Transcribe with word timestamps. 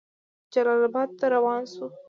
جلال 0.53 0.81
آباد 0.89 1.09
ته 1.19 1.25
روان 1.33 1.61
شو. 1.73 1.85